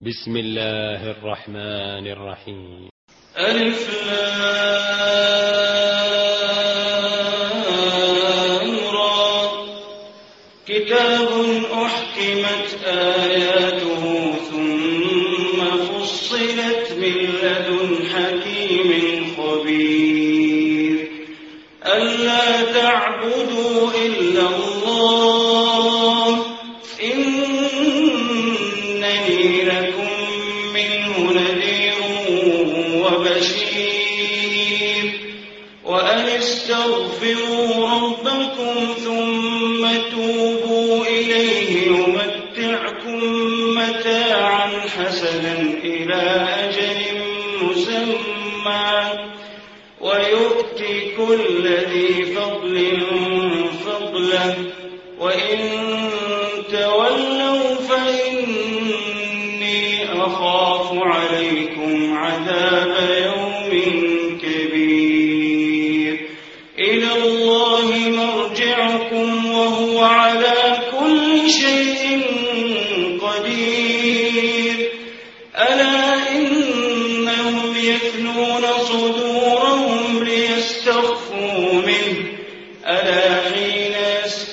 بسم 0.00 0.36
الله 0.36 1.10
الرحمن 1.10 2.06
الرحيم. 2.06 2.88
ألف 3.38 3.88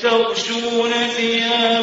يستغشون 0.05 0.91
ثيابهم 0.91 1.74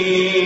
You. 0.00 0.39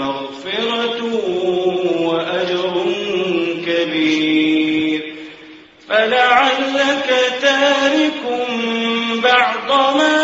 مغفرة 0.00 1.00
وأجر 2.00 2.84
كبير. 3.66 5.14
فلعلك 5.88 7.08
تارك 7.42 8.22
بعض 9.22 9.96
ما 9.96 10.19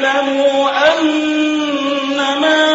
فاعلموا 0.00 0.70
أنما 0.88 2.71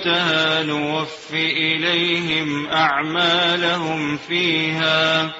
وزينتها 0.00 0.62
نوف 0.62 1.32
إليهم 1.32 2.66
أعمالهم 2.66 4.18
فيها 4.28 5.30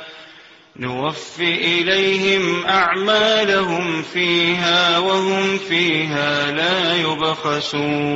نوف 0.77 1.41
إليهم 1.41 2.67
أعمالهم 2.67 4.03
فيها 4.03 4.99
وهم 4.99 5.59
فيها 5.59 6.51
لا 6.51 6.97
يبخسون 6.97 8.13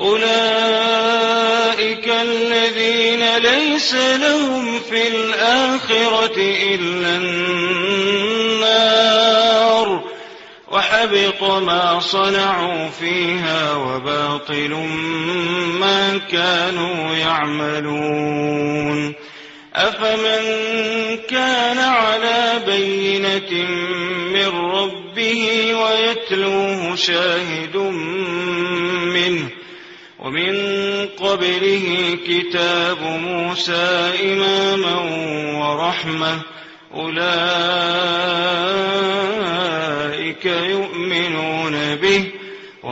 أولئك 0.00 1.08
الذين 2.08 3.36
ليس 3.36 3.94
لهم 3.94 4.80
في 4.80 5.08
الآخرة 5.08 6.36
إلا 6.74 7.16
النار 7.16 7.83
وحبط 11.04 11.42
ما 11.42 12.00
صنعوا 12.00 12.88
فيها 12.88 13.74
وباطل 13.74 14.74
ما 15.80 16.18
كانوا 16.30 17.14
يعملون. 17.16 19.14
أفمن 19.74 20.44
كان 21.28 21.78
على 21.78 22.62
بينة 22.66 23.68
من 24.32 24.48
ربه 24.48 25.74
ويتلوه 25.74 26.96
شاهد 26.96 27.76
منه 29.14 29.48
ومن 30.18 30.56
قبله 31.06 32.18
كتاب 32.26 33.02
موسى 33.02 34.12
إماما 34.22 34.96
ورحمة 35.60 36.40
أولئك 36.94 38.13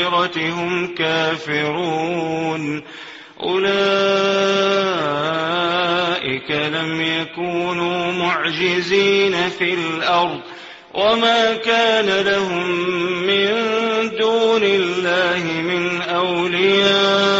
بالآخرة 0.00 0.52
هم 0.52 0.94
كافرون. 0.94 2.82
أولئك 3.42 3.70
لم 6.50 7.00
يكونوا 7.00 8.12
معجزين 8.12 9.48
في 9.58 9.74
الأرض. 9.74 10.40
وما 10.94 11.54
كان 11.54 12.24
لهم 12.24 12.70
من 13.26 13.48
دون 14.20 14.62
الله 14.62 15.44
من 15.62 16.02
أولياء. 16.02 17.39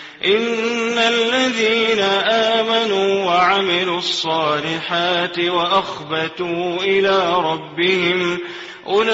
إن 0.25 0.97
الذين 0.97 1.99
آمنوا 2.29 3.25
وعملوا 3.25 3.97
الصالحات 3.97 5.39
وأخبتوا 5.39 6.77
إلى 6.83 7.33
ربهم 7.33 8.39
أولئك 8.87 9.13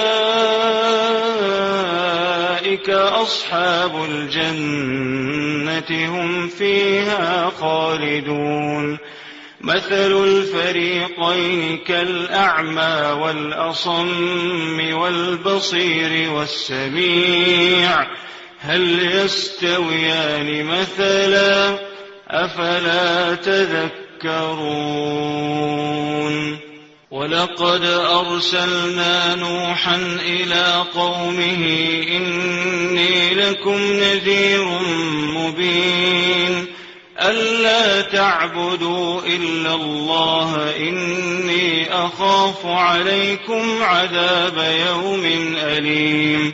أصحاب 2.90 4.06
الجنة 4.10 5.92
هم 6.08 6.48
فيها 6.48 7.52
خالدون. 7.60 8.98
مثل 9.62 10.24
الفريقين 10.24 11.78
كالأعمى 11.78 13.22
والأصم 13.22 14.94
والبصير 14.94 16.32
والسميع 16.32 18.08
هل 18.60 19.00
يستويان 19.16 20.66
مثلا 20.66 21.80
أفلا 22.28 23.36
تذكرون 23.36 24.78
ولقد 27.12 27.86
أرسلنا 27.86 29.36
نوحا 29.36 29.96
إلى 30.26 30.84
قومه 30.96 31.66
إني 32.10 33.34
لكم 33.34 33.78
نذير 33.82 34.66
مبين 35.36 36.66
ألا 37.22 38.02
تعبدوا 38.02 39.22
إلا 39.22 39.74
الله 39.76 40.76
إني 40.80 41.94
أخاف 41.94 42.66
عليكم 42.66 43.84
عذاب 43.84 44.58
يوم 44.88 45.26
أليم 45.58 46.54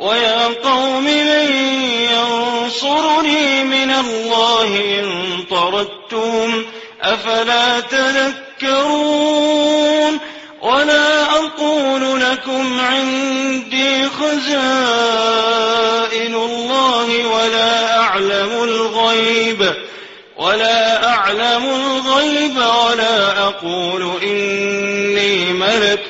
ويا 0.00 0.46
قوم 0.46 1.04
من 1.04 1.52
ينصرني 2.12 3.64
من 3.64 3.90
الله 3.90 4.66
إن 4.66 5.08
طردتم. 5.50 6.64
أفلا 7.02 7.80
تذكرون؟ 7.80 9.60
ولا 10.62 11.22
أقول 11.22 12.20
لكم 12.20 12.80
عندي 12.80 14.08
خزائن 14.08 15.44
الله 16.34 17.26
ولا 17.26 17.98
أعلم 17.98 18.50
الغيب. 18.62 19.74
ولا 20.36 21.08
أعلم 21.08 21.64
الغيب 21.64 22.56
ولا 22.56 23.42
أقول 23.42 24.22
إني 24.22 25.52
ملك 25.52 26.09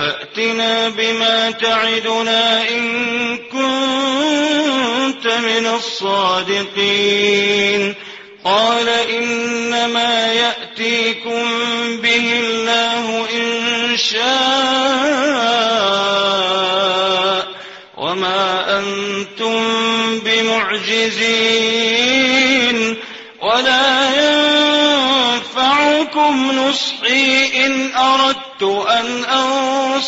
فأتنا 0.00 0.88
بما 0.88 1.50
تعدنا 1.50 2.68
إن 2.68 3.36
كنت 3.36 5.26
من 5.26 5.66
الصادقين. 5.66 7.30
قال 8.44 8.88
إنما 8.88 10.32
يأتيكم 10.32 11.46
به 12.02 12.38
الله 12.38 13.26
إن 13.32 13.96
شاء 13.96 14.69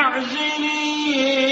فاعزليه 0.00 1.49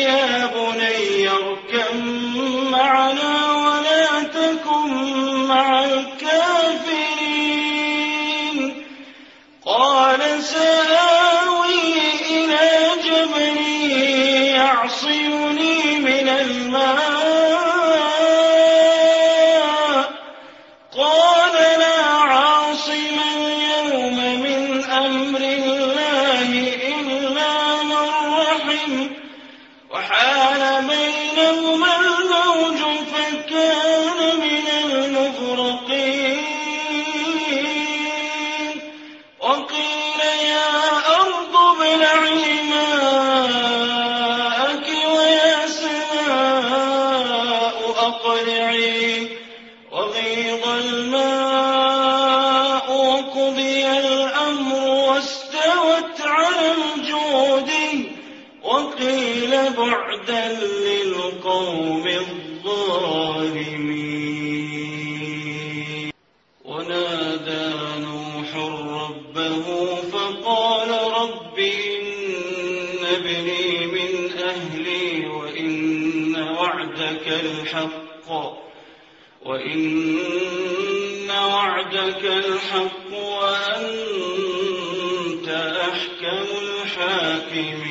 الحق 82.48 83.12
وأنت 83.12 84.28
أحكم 85.80 86.46
الحاكمين. 86.62 87.88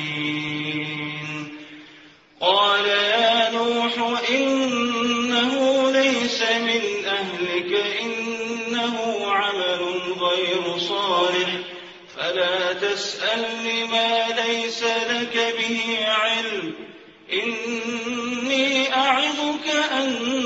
قال 2.40 2.86
يا 2.86 3.50
نوح 3.50 4.20
إنه 4.30 5.82
ليس 5.90 6.42
من 6.42 7.04
أهلك 7.06 7.72
إنه 8.02 9.26
عمل 9.26 9.80
غير 10.20 10.78
صالح. 10.78 11.50
فلا 12.16 12.72
تسألني 12.72 13.84
ما 13.84 14.26
ليس 14.46 14.82
لك 14.82 15.54
به 15.58 16.06
علم. 16.08 16.74
إني 17.32 18.94
أعظك 18.94 19.68
أن 19.92 20.37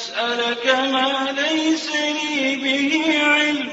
أسألك 0.00 0.66
ما 0.66 1.34
ليس 1.36 1.90
لي 1.92 2.56
به 2.56 3.18
علم 3.24 3.68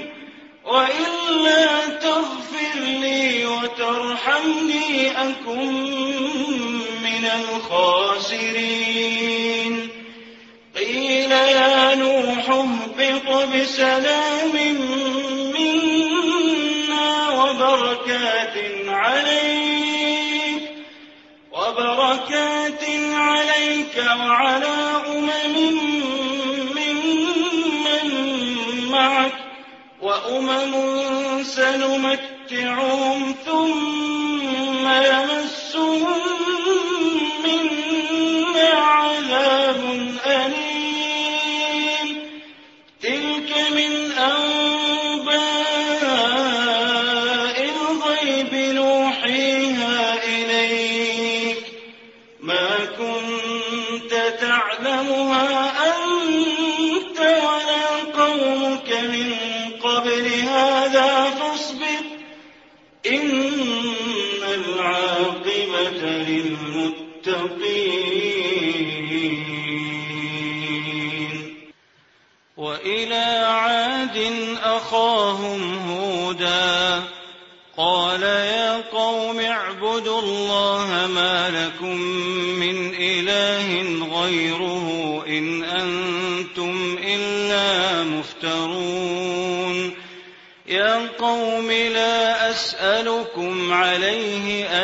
وإلا 0.66 1.88
تغفر 2.02 2.80
لي 2.80 3.46
وترحمني 3.46 5.12
أكن 5.12 5.74
من 7.04 7.26
الخاسرين. 7.40 8.78
قيل 10.76 11.32
يا 11.32 11.96
نوح 11.96 12.50
اهبط 12.50 13.48
بسلام 13.56 14.56
منا 15.56 17.10
وبركات 17.30 18.56
عليك 18.88 20.64
وبركات 21.52 22.84
عليك 23.14 23.96
وعلى 23.98 24.78
أمم 25.08 26.17
معك 28.98 29.34
وأمم 30.02 30.74
سنمتعهم 31.44 33.36
ثم 33.46 34.88
يمسهم 34.88 36.20
منا 37.44 38.70
عذاب 38.70 39.82
أليم. 40.26 42.08
تلك 43.02 43.52
من 43.72 43.97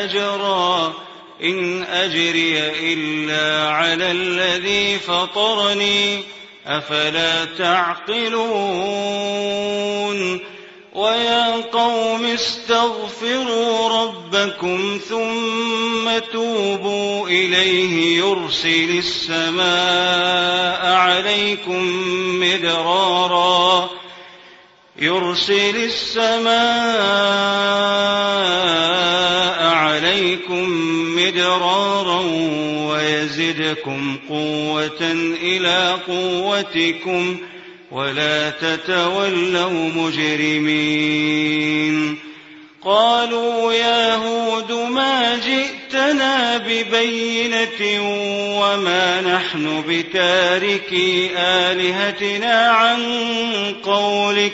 أجرا. 0.03 0.93
إن 1.43 1.83
أجري 1.83 2.59
إلا 2.93 3.69
على 3.69 4.11
الذي 4.11 4.99
فطرني. 4.99 6.23
أفلا 6.67 7.45
تعقلون؟ 7.45 8.53
ويا 10.93 11.55
قوم 11.71 12.25
استغفروا 12.25 14.01
ربكم 14.03 14.99
ثم 15.09 16.19
توبوا 16.33 17.27
إليه 17.27 18.17
يرسل 18.17 18.97
السماء 18.97 20.85
عليكم 20.93 21.87
مدرارا. 22.39 23.89
يرسل 24.99 25.75
السماء 25.75 26.53
عليكم 30.13 30.69
مدرارا 31.15 32.21
ويزدكم 32.87 34.17
قوة 34.29 35.01
إلى 35.41 35.97
قوتكم 36.07 37.37
ولا 37.91 38.49
تتولوا 38.49 39.89
مجرمين. 39.95 41.03
قالوا 42.81 43.73
يا 43.73 44.15
هود 44.15 44.71
ما 44.71 45.35
جئتنا 45.35 46.57
ببينة 46.57 48.01
وما 48.59 49.21
نحن 49.21 49.83
بتاركي 49.87 51.29
آلهتنا 51.37 52.69
عن 52.69 53.01
قولك 53.83 54.53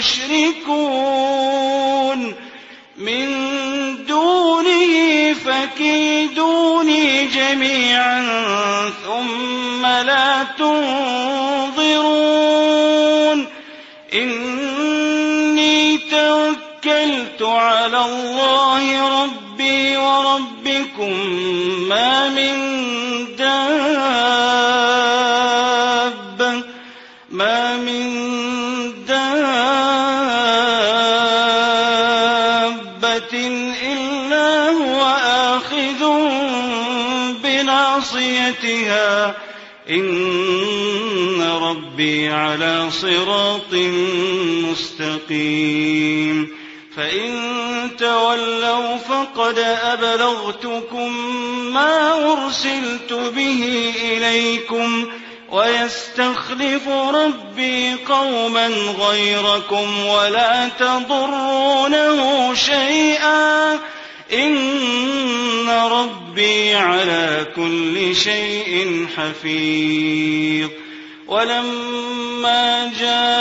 يشركون 0.00 0.60
من 2.96 3.28
دونه 4.06 5.34
فكيدوني 5.34 7.26
جميعا 7.26 8.22
ثم 9.06 9.86
لا 9.86 10.42
تنظرون. 10.58 11.90
إني 14.14 15.98
توكلت 15.98 17.42
على 17.42 18.04
الله 18.04 19.22
ربي 19.22 19.96
وربكم 19.96 21.12
ما 21.88 22.28
من 22.28 22.69
بناصيتها 38.00 39.34
إن 39.90 41.42
ربي 41.62 42.28
على 42.28 42.90
صراط 42.90 43.74
مستقيم. 44.70 46.56
فإن 46.96 47.40
تولوا 47.98 48.96
فقد 48.96 49.58
أبلغتكم 49.58 51.12
ما 51.72 52.32
أرسلت 52.32 53.12
به 53.12 53.92
إليكم 54.02 55.06
ويستخلف 55.50 56.88
ربي 56.88 57.94
قوما 57.94 58.68
غيركم 58.98 60.06
ولا 60.06 60.68
تضرونه 60.68 62.54
شيئا. 62.54 63.78
إن 64.32 65.68
ربي 65.68 66.19
على 66.76 67.46
كل 67.56 68.16
شيء 68.16 69.06
حفيظ. 69.16 70.70
ولما 71.26 72.92
جاء 73.00 73.40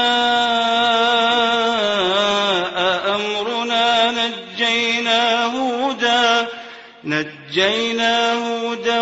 أمرنا 3.16 4.12
نجينا 4.12 5.46
هودا 5.46 6.48
نجينا 7.04 8.34
هودا 8.34 9.02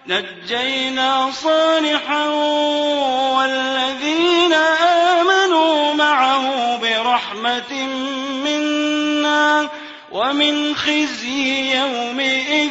نجينا 0.06 1.30
صالحا 1.30 2.28
والذين 3.36 4.52
آمنوا 5.12 5.94
معه 5.94 6.76
برحمة 6.76 7.84
منا 8.44 9.68
ومن 10.12 10.76
خزي 10.76 11.76
يومئذ 11.76 12.70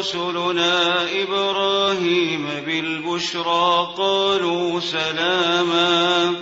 رسلنا 0.00 1.06
إبراهيم 1.22 2.46
بالبشرى 2.66 3.94
قالوا 3.98 4.80
سلاما. 4.80 6.34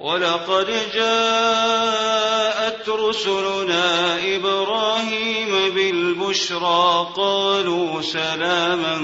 ولقد 0.00 0.66
جاءت 0.94 2.88
رسلنا 2.88 4.16
إبراهيم 4.36 5.74
بالبشرى 5.74 7.08
قالوا 7.16 8.02
سلاما. 8.02 8.96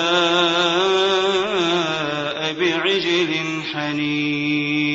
بعجل 2.53 3.61
حنيذ 3.73 4.94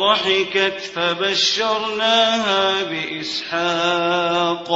فضحكت 0.00 0.80
فبشرناها 0.94 2.82
بإسحاق 2.82 4.68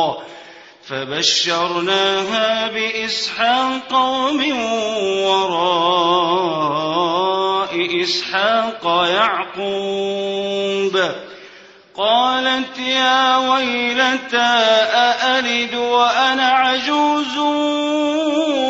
فبشرناها 0.89 2.69
بإسحاق 2.69 3.93
ومن 3.93 4.53
وراء 5.25 5.65
إسحاق 8.03 8.85
يعقوب. 9.09 10.95
قالت 11.97 12.79
يا 12.79 13.37
ويلتى 13.37 14.55
أألد 14.95 15.75
وأنا 15.75 16.49
عجوز 16.49 17.39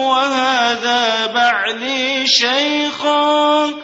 وهذا 0.06 1.26
بعلي 1.26 2.26
شيخا؟ 2.26 3.83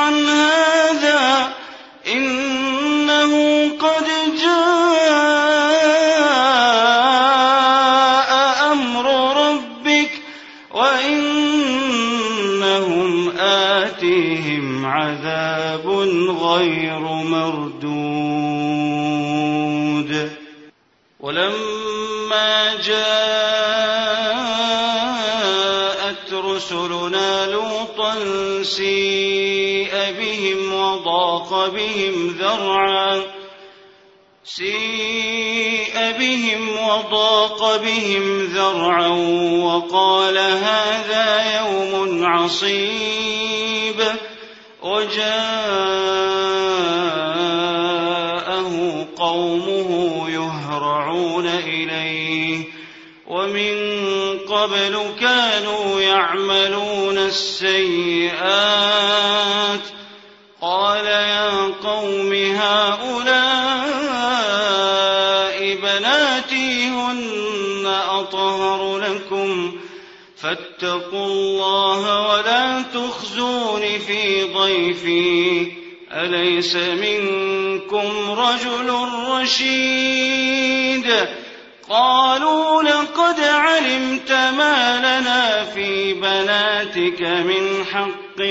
بهم 31.67 32.37
ذرعا 32.39 33.23
سيء 34.43 35.93
بهم 36.19 36.69
وضاق 36.69 37.75
بهم 37.75 38.45
ذرعا 38.45 39.07
وقال 39.63 40.37
هذا 40.37 41.59
يوم 41.59 42.25
عصيب. 42.25 44.01
وجاءه 44.83 45.47
قومه 49.17 50.29
يهرعون 50.29 51.47
إليه. 51.47 52.63
ومن 53.27 53.75
قبل 54.39 55.13
كانوا 55.19 56.01
يعملون 56.01 57.17
السيئات. 57.17 58.41
هن 66.89 67.85
أطهر 68.09 68.97
لكم 68.97 69.71
فاتقوا 70.37 71.25
الله 71.25 72.29
ولا 72.29 72.81
تخزون 72.81 73.81
في 73.81 74.43
ضيفي 74.43 75.71
أليس 76.11 76.75
منكم 76.75 78.31
رجل 78.31 78.89
رشيد 79.29 81.11
قالوا 81.89 82.83
لقد 82.83 83.39
علمت 83.39 84.31
ما 84.31 84.97
لنا 84.99 85.63
في 85.63 86.13
بناتك 86.13 87.21
من 87.21 87.85
حق 87.85 88.41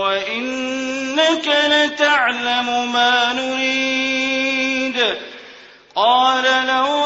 وإنك 0.00 1.48
لتعلم 1.68 2.92
ما 2.92 3.32
نريد 3.32 5.16
قال 5.94 6.44
لو 6.66 7.05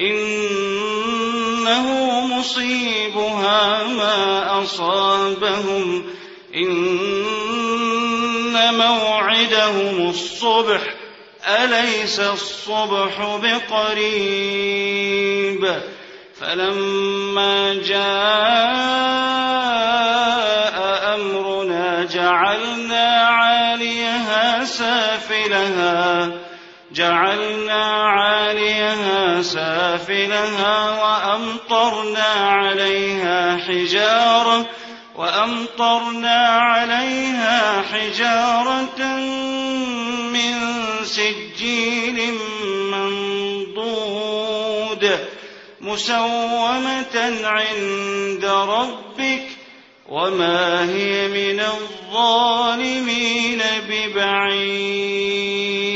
إن 0.00 0.76
تصيبنه 1.66 2.26
مصيبها 2.38 3.86
ما 3.86 4.62
أصابهم. 4.62 6.04
إن 6.54 6.94
موعدهم 8.74 10.08
الصبح 10.08 10.80
أليس 11.46 12.20
الصبح 12.20 13.38
بقريب؟ 13.42 14.42
فلما 16.40 17.74
جاء 17.74 18.06
أمرنا 21.14 22.04
جعلنا 22.04 23.08
عاليها 23.10 24.64
سافلها. 24.64 26.30
جعلنا 26.96 27.84
عاليها 27.84 29.42
سافلها 29.42 31.02
وأمطرنا 31.02 32.24
عليها 32.34 33.56
حجارة 33.56 34.66
وأمطرنا 35.16 36.46
عليها 36.46 37.82
حجارة 37.92 39.06
من 40.32 40.54
سجيل 41.04 42.34
منضود 42.92 44.56
مسومة 45.80 47.34
عند 47.44 48.44
ربك 48.44 49.46
وما 50.08 50.90
هي 50.90 51.28
من 51.28 51.60
الظالمين 51.60 53.62
ببعيد. 53.88 55.95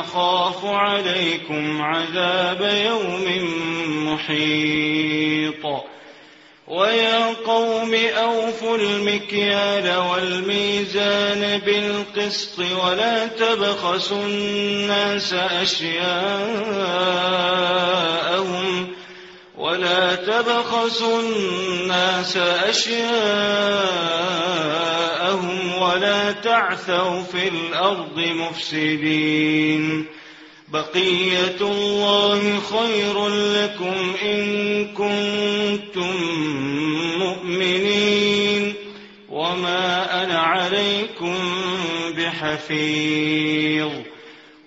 أخاف 0.00 0.64
عليكم 0.64 1.82
عذاب 1.82 2.60
يوم 2.86 3.24
محيط. 4.12 5.64
ويا 6.70 7.34
قوم 7.46 7.94
أوفوا 7.94 8.76
المكيال 8.76 9.96
والميزان 9.96 11.60
بالقسط 11.66 12.58
ولا 12.58 13.26
تبخسوا 13.26 14.24
الناس 14.24 15.32
أشياءهم 15.34 16.60
ولا 19.58 20.14
تبخسوا 20.14 21.22
الناس 21.22 22.36
أشياءهم 22.36 23.79
تعثوا 26.44 27.22
في 27.22 27.48
الأرض 27.48 28.18
مفسدين. 28.18 30.06
بقية 30.68 31.60
الله 31.60 32.60
خير 32.60 33.28
لكم 33.28 34.14
إن 34.22 34.40
كنتم 34.86 36.16
مؤمنين. 37.18 38.74
وما 39.28 40.24
أنا 40.24 40.38
عليكم 40.38 41.36
بحفيظ. 42.16 43.59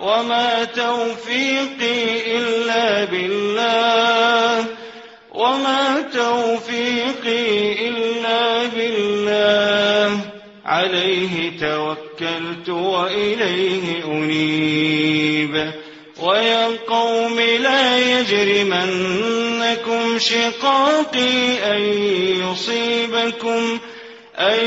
وما 0.00 0.64
توفيقي 0.64 2.36
إلا 2.36 3.04
بالله. 3.04 4.64
وما 5.34 6.10
توفيقي 6.14 7.72
إلا 7.88 8.66
بالله. 8.66 10.20
عليه 10.64 11.58
توكلت 11.60 12.68
وإليه 12.68 14.04
أنيب. 14.04 15.72
ويا 16.22 16.66
قوم 16.88 17.40
لا 17.40 18.20
يجرمنكم 18.20 20.18
شقاقي 20.18 21.58
أن 21.76 21.80
يصيبكم 22.50 23.78
أن 24.38 24.66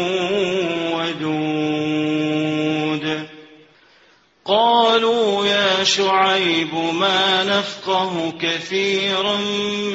شعيب 5.83 6.75
ما 6.75 7.43
نفقه 7.43 8.33
كثيرا 8.41 9.37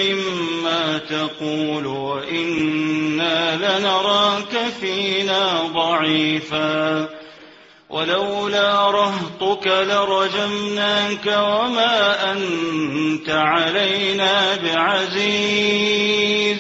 مما 0.01 0.99
تقول 0.99 1.87
وإنا 1.87 3.57
لنراك 3.57 4.73
فينا 4.81 5.63
ضعيفا. 5.63 7.09
ولولا 7.91 8.91
رهطك 8.91 9.67
لرجمناك 9.67 11.27
وما 11.27 12.33
أنت 12.33 13.31
علينا 13.31 14.57
بعزيز. 14.57 16.59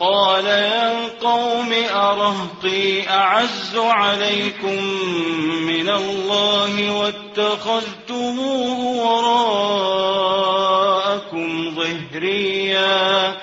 قال 0.00 0.46
يا 0.46 1.08
قوم 1.22 1.72
أرهطي 1.94 3.10
أعز 3.10 3.76
عليكم 3.76 4.82
من 5.66 5.88
الله 5.88 7.00
واتخذتموه 7.00 8.78
وراءكم 9.06 10.30
ظهريا. 11.74 13.36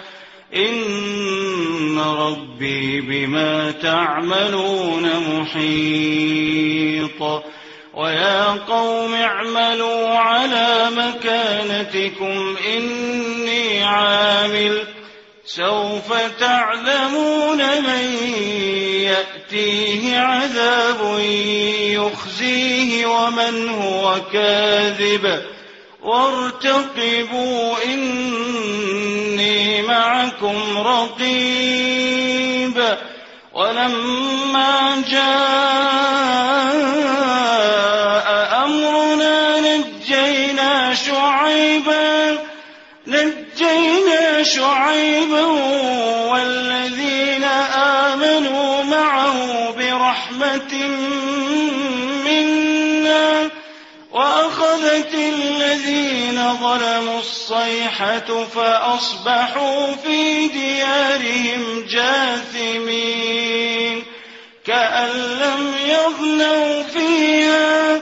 إن 0.55 1.99
ربي 1.99 3.01
بما 3.01 3.71
تعملون 3.71 5.09
محيط. 5.29 6.14
سوف 15.55 16.13
تعلمون 16.39 17.57
من 17.57 18.17
يأتيه 19.03 20.17
عذاب 20.19 21.19
يخزيه 21.89 23.05
ومن 23.05 23.69
هو 23.69 24.15
كاذب. 24.33 25.41
وارتقبوا 26.03 27.75
إني 27.85 29.81
معكم 29.81 30.77
رقيب. 30.77 31.37
ولما 33.53 35.03
جاء 35.09 35.74
ظلموا 56.59 57.19
الصيحة 57.19 58.45
فأصبحوا 58.45 59.95
في 59.95 60.47
ديارهم 60.47 61.85
جاثمين 61.89 63.35
كأن 64.65 65.09
لم 65.09 65.73
يغنوا 65.87 66.83
فيها. 66.83 68.01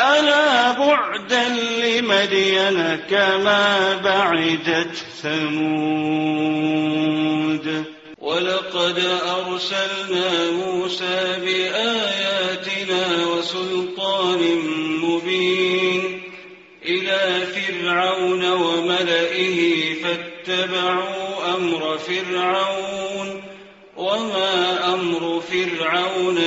ألا 0.00 0.72
بعدا 0.72 1.48
لمدين 1.48 3.00
كما 3.10 3.94
بعدت 4.04 4.94
ثمود. 5.22 6.50
ولقد 8.18 8.98
أرسلنا 9.26 10.50
موسى 10.50 11.36
بآياتنا 11.44 11.89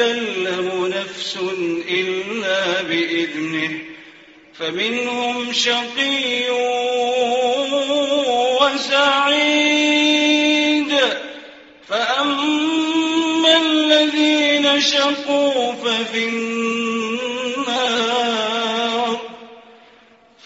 تكلم 0.00 0.86
نفس 0.86 1.38
إلا 1.90 2.82
بإذنه 2.82 3.78
فمنهم 4.58 5.52
شقي 5.52 6.50
وسعيد. 8.60 9.80
فأما 11.88 13.56
الذين 13.62 14.80
شقوا 14.80 15.72
ففي 15.72 16.24
النار 16.28 17.60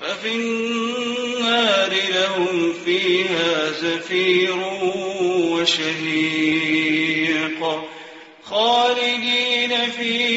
ففي 0.00 0.32
النار 0.34 1.92
لهم 2.14 2.72
فيها 2.84 3.70
زفير 3.70 4.57
وشهيق 5.50 6.43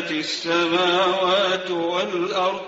دامت 0.00 0.10
السماوات 0.10 1.70
والأرض 1.70 2.60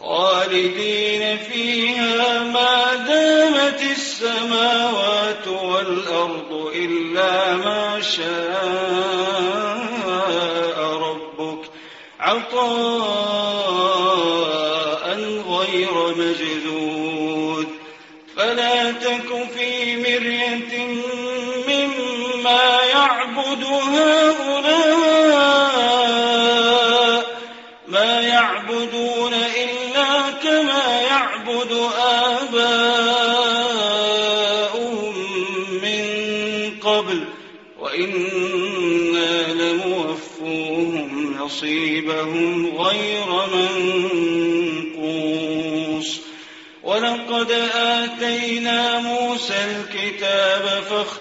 خالدين 0.00 1.38
فيها 1.38 2.42
ما 2.42 2.94
دامت 2.94 3.82
السماوات 3.82 5.48
والأرض 5.48 6.70
إلا 6.74 7.56
ما 7.56 8.00
شاء 8.00 8.40
ربك 10.80 11.70
عطاء 12.20 13.49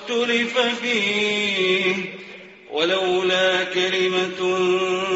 فاختلف 0.10 0.57
فيه. 0.82 1.95
ولولا 2.72 3.64
كلمة 3.64 4.57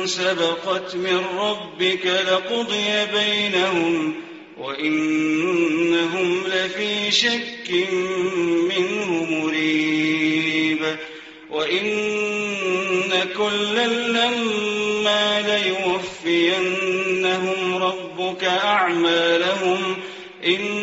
سبقت 0.05 0.95
من 0.95 1.25
ربك 1.37 2.05
لقضي 2.05 3.05
بينهم 3.13 4.15
وإنهم 4.57 6.43
لفي 6.47 7.11
شك 7.11 7.71
منه 8.69 9.23
مريب. 9.23 10.79
وإن 11.51 11.89
كلا 13.37 13.87
لما 13.87 15.41
ليوفينهم 16.25 17.03
ربك 17.83 18.43
أعمالهم 18.43 19.97
إنه 20.45 20.82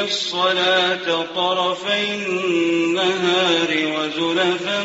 الصلاة 0.00 1.26
طرفي 1.34 2.14
النهار 2.14 3.68
وزلفا 3.70 4.84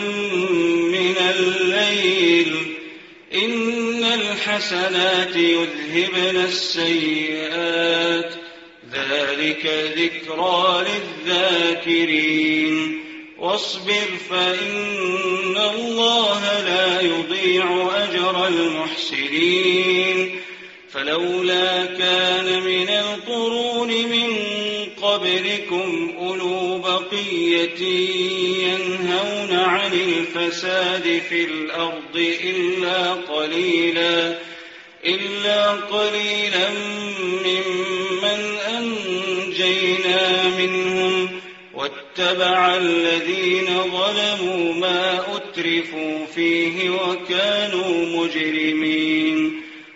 من 0.89 1.16
الليل. 1.36 2.55
إن 3.34 4.03
الحسنات 4.03 5.36
يذهبن 5.36 6.38
السيئات. 6.38 8.34
ذلك 8.93 9.93
ذكرى 9.97 10.86
للذاكرين. 11.26 13.03
واصبر 13.39 14.07
فإن 14.30 15.57
الله 15.76 16.41
لا 16.66 17.01
يضيع 17.01 17.91
أجر 17.95 18.47
المحسنين. 18.47 20.39
فلولا 20.93 21.86
كان 21.86 22.61
من 22.64 22.89
القرون 22.89 23.88
من 23.88 24.42
قبلكم 25.14 26.14
أولو 26.20 26.78
بقية 26.78 27.82
ينهون 28.64 29.51
عن 29.51 29.93
الفساد 29.93 31.22
في 31.30 31.43
الأرض 31.45 32.34
إلا 32.43 33.14
قليلا 33.14 34.38
إلا 35.05 35.72
قليلا 35.72 36.70
ممن 37.45 38.57
أنجينا 38.78 40.47
منهم 40.57 41.30
واتبع 41.74 42.76
الذين 42.76 43.68
ظلموا 43.68 44.74
ما 44.74 45.24
أترفوا 45.36 46.26
فيه 46.36 46.89
وكانوا 46.89 48.05
مجرمين. 48.05 49.62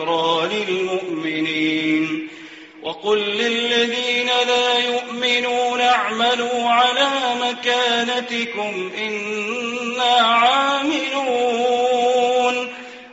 وذكرى 0.00 0.64
للمؤمنين 0.64 2.28
وقل 2.82 3.18
للذين 3.18 4.26
لا 4.46 4.78
يؤمنون 4.78 5.80
اعملوا 5.80 6.68
على 6.68 7.08
مكانتكم 7.40 8.90
إنا 8.98 10.14
عاملون 10.20 11.38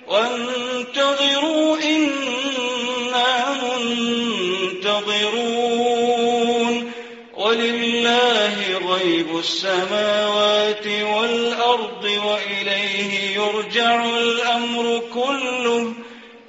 وانتظروا 0.08 1.78
إنا 1.78 3.46
منتظرون 4.84 5.32
ولله 7.38 8.56
غيب 8.88 9.38
السماوات 9.40 10.27